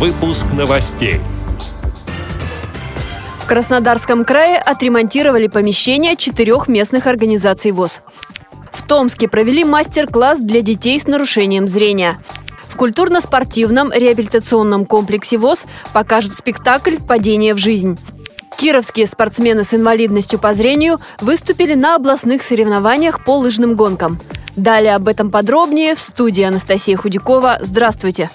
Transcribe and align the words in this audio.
Выпуск 0.00 0.46
новостей. 0.56 1.20
В 3.42 3.46
Краснодарском 3.46 4.24
крае 4.24 4.56
отремонтировали 4.56 5.46
помещения 5.46 6.16
четырех 6.16 6.68
местных 6.68 7.06
организаций 7.06 7.70
ВОЗ. 7.70 8.00
В 8.72 8.86
Томске 8.86 9.28
провели 9.28 9.62
мастер-класс 9.62 10.38
для 10.38 10.62
детей 10.62 10.98
с 10.98 11.06
нарушением 11.06 11.68
зрения. 11.68 12.18
В 12.68 12.76
культурно-спортивном 12.76 13.92
реабилитационном 13.92 14.86
комплексе 14.86 15.36
ВОЗ 15.36 15.66
покажут 15.92 16.34
спектакль 16.34 16.96
«Падение 16.96 17.52
в 17.52 17.58
жизнь». 17.58 17.98
Кировские 18.56 19.06
спортсмены 19.06 19.64
с 19.64 19.74
инвалидностью 19.74 20.38
по 20.38 20.54
зрению 20.54 20.98
выступили 21.20 21.74
на 21.74 21.96
областных 21.96 22.42
соревнованиях 22.42 23.22
по 23.22 23.36
лыжным 23.36 23.74
гонкам. 23.74 24.18
Далее 24.56 24.94
об 24.94 25.08
этом 25.08 25.30
подробнее 25.30 25.94
в 25.94 26.00
студии 26.00 26.42
Анастасия 26.42 26.96
Худякова. 26.96 27.58
Здравствуйте! 27.60 28.30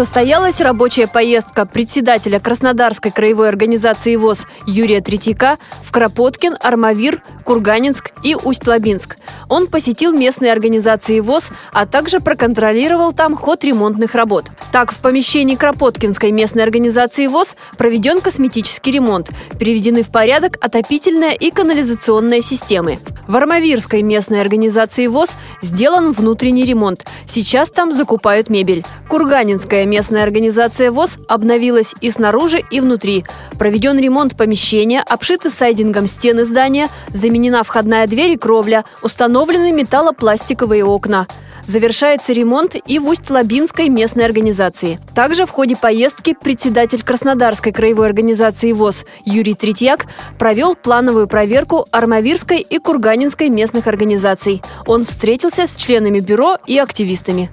Состоялась 0.00 0.62
рабочая 0.62 1.06
поездка 1.06 1.66
председателя 1.66 2.40
Краснодарской 2.40 3.10
краевой 3.10 3.50
организации 3.50 4.16
ВОЗ 4.16 4.46
Юрия 4.66 5.02
Третьяка 5.02 5.58
в 5.82 5.92
Кропоткин, 5.92 6.56
Армавир, 6.58 7.22
Курганинск 7.44 8.12
и 8.22 8.34
Усть-Лабинск. 8.34 9.18
Он 9.50 9.66
посетил 9.66 10.14
местные 10.14 10.52
организации 10.52 11.20
ВОЗ, 11.20 11.50
а 11.74 11.84
также 11.84 12.20
проконтролировал 12.20 13.12
там 13.12 13.36
ход 13.36 13.62
ремонтных 13.62 14.14
работ. 14.14 14.46
Так, 14.72 14.90
в 14.90 15.00
помещении 15.00 15.56
Кропоткинской 15.56 16.32
местной 16.32 16.62
организации 16.62 17.26
ВОЗ 17.26 17.54
проведен 17.76 18.22
косметический 18.22 18.92
ремонт, 18.92 19.28
приведены 19.58 20.02
в 20.02 20.10
порядок 20.10 20.56
отопительная 20.62 21.32
и 21.32 21.50
канализационная 21.50 22.40
системы. 22.40 23.00
В 23.26 23.36
Армавирской 23.36 24.02
местной 24.02 24.40
организации 24.40 25.06
ВОЗ 25.08 25.36
сделан 25.60 26.12
внутренний 26.12 26.64
ремонт. 26.64 27.04
Сейчас 27.26 27.70
там 27.70 27.92
закупают 27.92 28.48
мебель. 28.48 28.84
Курганинская 29.08 29.84
местная 29.90 30.22
организация 30.22 30.90
ВОЗ 30.90 31.18
обновилась 31.28 31.94
и 32.00 32.10
снаружи, 32.10 32.62
и 32.70 32.80
внутри. 32.80 33.24
Проведен 33.58 33.98
ремонт 33.98 34.36
помещения, 34.36 35.00
обшиты 35.00 35.50
сайдингом 35.50 36.06
стены 36.06 36.44
здания, 36.44 36.88
заменена 37.08 37.62
входная 37.62 38.06
дверь 38.06 38.30
и 38.30 38.36
кровля, 38.36 38.84
установлены 39.02 39.72
металлопластиковые 39.72 40.84
окна. 40.84 41.26
Завершается 41.66 42.32
ремонт 42.32 42.74
и 42.86 42.98
в 42.98 43.06
Усть-Лабинской 43.06 43.88
местной 43.88 44.24
организации. 44.24 44.98
Также 45.14 45.46
в 45.46 45.50
ходе 45.50 45.76
поездки 45.76 46.34
председатель 46.40 47.02
Краснодарской 47.02 47.70
краевой 47.70 48.06
организации 48.06 48.72
ВОЗ 48.72 49.04
Юрий 49.24 49.54
Третьяк 49.54 50.06
провел 50.38 50.74
плановую 50.74 51.28
проверку 51.28 51.86
Армавирской 51.90 52.60
и 52.60 52.78
Курганинской 52.78 53.50
местных 53.50 53.86
организаций. 53.86 54.62
Он 54.86 55.04
встретился 55.04 55.66
с 55.66 55.76
членами 55.76 56.20
бюро 56.20 56.56
и 56.66 56.78
активистами. 56.78 57.50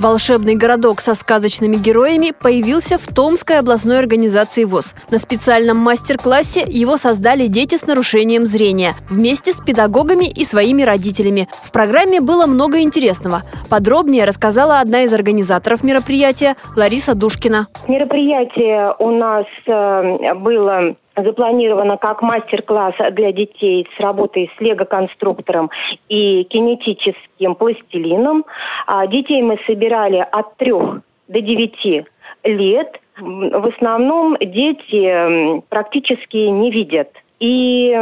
Волшебный 0.00 0.54
городок 0.54 1.00
со 1.00 1.16
сказочными 1.16 1.74
героями 1.74 2.32
появился 2.32 2.98
в 2.98 3.12
Томской 3.12 3.58
областной 3.58 3.98
организации 3.98 4.62
ВОЗ. 4.62 4.94
На 5.10 5.18
специальном 5.18 5.78
мастер-классе 5.78 6.62
его 6.64 6.96
создали 6.96 7.48
дети 7.48 7.74
с 7.74 7.84
нарушением 7.84 8.46
зрения 8.46 8.94
вместе 9.10 9.52
с 9.52 9.60
педагогами 9.60 10.26
и 10.26 10.44
своими 10.44 10.82
родителями. 10.82 11.48
В 11.64 11.72
программе 11.72 12.20
было 12.20 12.46
много 12.46 12.80
интересного. 12.80 13.42
Подробнее 13.68 14.24
рассказала 14.24 14.78
одна 14.78 15.02
из 15.02 15.12
организаторов 15.12 15.82
мероприятия 15.82 16.54
Лариса 16.76 17.16
Душкина. 17.16 17.66
Мероприятие 17.88 18.94
у 19.00 19.10
нас 19.10 19.46
э, 19.66 20.34
было 20.34 20.94
запланировано 21.22 21.96
как 21.96 22.22
мастер-класс 22.22 22.94
для 23.12 23.32
детей 23.32 23.88
с 23.96 24.00
работой 24.00 24.50
с 24.56 24.60
лего-конструктором 24.60 25.70
и 26.08 26.44
кинетическим 26.44 27.54
пластилином. 27.54 28.44
А 28.86 29.06
детей 29.06 29.42
мы 29.42 29.58
собирали 29.66 30.26
от 30.30 30.56
трех 30.56 31.00
до 31.28 31.40
девяти 31.40 32.04
лет. 32.44 33.00
В 33.20 33.68
основном 33.74 34.36
дети 34.40 35.62
практически 35.68 36.36
не 36.36 36.70
видят. 36.70 37.08
И 37.40 37.92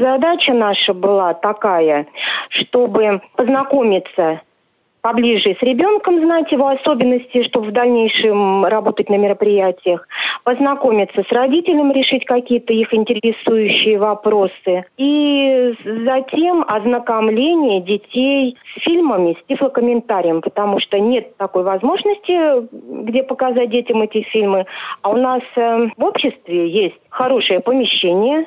задача 0.00 0.52
наша 0.54 0.94
была 0.94 1.34
такая, 1.34 2.06
чтобы 2.50 3.20
познакомиться 3.36 4.40
поближе 5.00 5.56
с 5.58 5.62
ребенком, 5.62 6.20
знать 6.20 6.50
его 6.50 6.68
особенности, 6.68 7.44
чтобы 7.44 7.68
в 7.68 7.72
дальнейшем 7.72 8.64
работать 8.64 9.08
на 9.08 9.16
мероприятиях, 9.16 10.06
познакомиться 10.48 11.22
с 11.28 11.30
родителями, 11.30 11.92
решить 11.92 12.24
какие-то 12.24 12.72
их 12.72 12.94
интересующие 12.94 13.98
вопросы. 13.98 14.86
И 14.96 15.74
затем 15.84 16.64
ознакомление 16.66 17.82
детей 17.82 18.56
с 18.74 18.82
фильмами, 18.82 19.36
с 19.38 19.46
тифлокомментарием, 19.46 20.40
потому 20.40 20.80
что 20.80 20.98
нет 20.98 21.36
такой 21.36 21.64
возможности, 21.64 22.66
где 23.02 23.24
показать 23.24 23.68
детям 23.68 24.00
эти 24.00 24.22
фильмы. 24.22 24.64
А 25.02 25.10
у 25.10 25.16
нас 25.16 25.42
э, 25.54 25.88
в 25.94 26.02
обществе 26.02 26.70
есть 26.70 26.96
хорошее 27.10 27.60
помещение, 27.60 28.46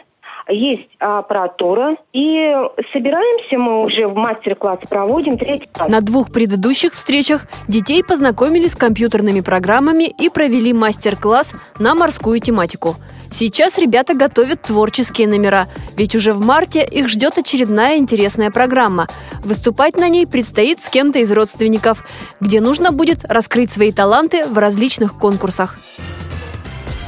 есть 0.52 0.90
аппаратура. 1.00 1.96
И 2.14 2.54
собираемся 2.94 3.58
мы 3.58 3.84
уже 3.84 4.08
в 4.08 4.16
мастер-класс 4.16 4.80
проводим 4.90 5.38
третий 5.38 5.68
класс. 5.72 5.90
На 5.90 6.02
двух 6.02 6.32
предыдущих 6.32 6.94
встречах 6.94 7.48
детей 7.68 8.04
познакомили 8.04 8.68
с 8.68 8.76
компьютерными 8.76 9.42
программами 9.42 10.04
и 10.04 10.30
провели 10.30 10.74
мастер-класс 10.74 11.56
на 11.80 11.96
морскую 11.96 12.40
тематику. 12.40 12.96
Сейчас 13.34 13.78
ребята 13.78 14.14
готовят 14.14 14.62
творческие 14.62 15.26
номера, 15.26 15.68
ведь 15.96 16.16
уже 16.16 16.34
в 16.34 16.42
марте 16.42 16.86
их 16.86 17.08
ждет 17.08 17.38
очередная 17.38 17.96
интересная 17.96 18.52
программа. 18.52 19.08
Выступать 19.46 19.96
на 19.96 20.10
ней 20.10 20.28
предстоит 20.28 20.82
с 20.82 20.90
кем-то 20.90 21.20
из 21.20 21.32
родственников, 21.32 22.04
где 22.42 22.60
нужно 22.60 22.92
будет 22.92 23.24
раскрыть 23.24 23.72
свои 23.72 23.94
таланты 23.94 24.46
в 24.46 24.58
различных 24.58 25.18
конкурсах. 25.18 25.78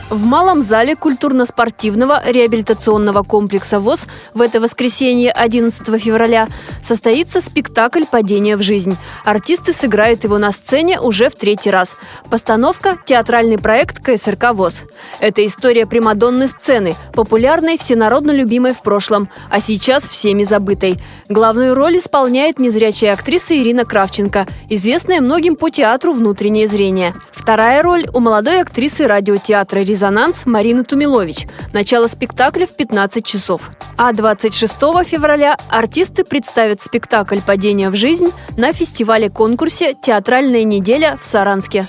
В 0.10 0.24
малом 0.24 0.62
зале 0.62 0.96
культурно-спортивного 0.96 2.22
реабилитационного 2.26 3.24
комплекса 3.24 3.80
ВОЗ 3.80 4.06
в 4.34 4.42
это 4.42 4.60
воскресенье 4.60 5.32
11 5.32 5.82
февраля 6.00 6.50
состоится 6.82 7.42
спектакль 7.42 8.04
«Падение 8.06 8.58
в 8.58 8.62
жизнь». 8.62 8.98
Артисты 9.24 9.74
сыграют 9.74 10.24
его 10.24 10.38
на 10.38 10.52
сцене 10.52 11.00
уже 11.00 11.30
в 11.30 11.36
третий 11.36 11.72
раз. 11.72 11.96
Постановка– 12.30 12.98
театральный 13.06 13.58
проект 13.58 14.04
КСРК 14.04 14.54
ВОЗ. 14.54 14.84
Это 15.20 15.46
история 15.46 15.86
примадонны 15.86 16.48
сцены, 16.48 16.96
популярной, 17.14 17.78
всенародно 17.78 18.32
любимой 18.32 18.74
в 18.74 18.82
прошлом, 18.84 19.30
а 19.50 19.60
сейчас 19.60 20.06
всеми 20.06 20.44
забытой. 20.44 21.00
Главную 21.30 21.74
роль 21.74 21.98
исполняет 21.98 22.60
незрячая 22.60 23.14
актриса 23.14 23.58
Ирина 23.58 23.86
Кравченко, 23.86 24.48
известная 24.70 25.22
многим 25.22 25.56
по 25.56 25.70
театру 25.70 26.14
«Внутреннее 26.14 26.68
зрение». 26.68 27.16
Вторая 27.32 27.82
роль 27.84 28.06
у 28.14 28.22
молодой 28.22 28.62
актрисы 28.62 29.06
радиотеатра 29.06 29.84
«Резонанс» 29.94 30.48
Марины 30.48 30.84
Тумилович. 30.84 31.46
Начало 31.72 32.08
спектакля 32.08 32.66
в 32.66 32.72
15 32.72 33.24
часов. 33.24 33.70
А 33.96 34.12
26 34.12 34.74
февраля 35.06 35.56
артисты 35.70 36.24
представят 36.24 36.82
спектакль 36.82 37.42
«Падение 37.46 37.92
в 37.92 37.96
жизнь» 37.96 38.32
на 38.58 38.74
фестивале-конкурсе 38.74 39.94
«Театральная 39.94 40.64
неделя» 40.64 41.20
в 41.22 41.28
Саранске. 41.28 41.88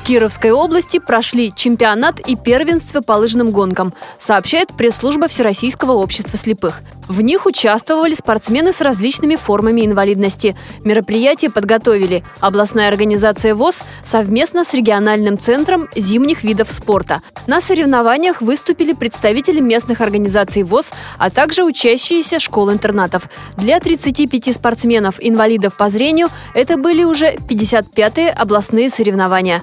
В 0.00 0.02
Кировской 0.02 0.50
области 0.50 0.98
прошли 0.98 1.52
чемпионат 1.54 2.20
и 2.20 2.34
первенство 2.34 3.02
по 3.02 3.12
лыжным 3.12 3.52
гонкам, 3.52 3.92
сообщает 4.18 4.68
пресс-служба 4.74 5.28
Всероссийского 5.28 5.92
общества 5.92 6.38
слепых. 6.38 6.80
В 7.06 7.20
них 7.20 7.44
участвовали 7.44 8.14
спортсмены 8.14 8.72
с 8.72 8.80
различными 8.80 9.36
формами 9.36 9.84
инвалидности. 9.84 10.56
Мероприятие 10.84 11.50
подготовили 11.50 12.24
областная 12.40 12.88
организация 12.88 13.54
ВОЗ 13.54 13.80
совместно 14.04 14.64
с 14.64 14.72
региональным 14.72 15.38
центром 15.38 15.88
зимних 15.94 16.44
видов 16.44 16.72
спорта. 16.72 17.22
На 17.46 17.60
соревнованиях 17.60 18.40
выступили 18.40 18.94
представители 18.94 19.60
местных 19.60 20.00
организаций 20.00 20.62
ВОЗ, 20.62 20.92
а 21.18 21.30
также 21.30 21.62
учащиеся 21.62 22.38
школ-интернатов. 22.38 23.24
Для 23.56 23.80
35 23.80 24.54
спортсменов-инвалидов 24.54 25.76
по 25.76 25.90
зрению 25.90 26.30
это 26.54 26.76
были 26.76 27.04
уже 27.04 27.34
55-е 27.34 28.30
областные 28.30 28.88
соревнования. 28.88 29.62